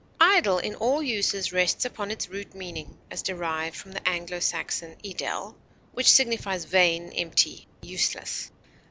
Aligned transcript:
Idle 0.19 0.57
in 0.57 0.73
all 0.73 1.03
uses 1.03 1.53
rests 1.53 1.85
upon 1.85 2.09
its 2.09 2.27
root 2.27 2.55
meaning, 2.55 2.97
as 3.11 3.21
derived 3.21 3.75
from 3.75 3.91
the 3.91 4.09
Anglo 4.09 4.39
Saxon 4.39 4.95
idel, 5.05 5.53
which 5.93 6.09
signifies 6.11 6.65
vain, 6.65 7.11
empty, 7.11 7.67
useless. 7.83 8.49